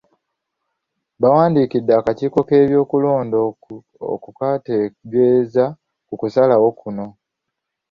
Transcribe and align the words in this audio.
Baawandikidde 1.21 1.91
akakiiko 1.99 2.39
k'ebyokulonda 2.47 3.37
okukategeeza 4.13 5.65
ku 6.07 6.13
kusalawo 6.19 6.69
kuno. 6.79 7.05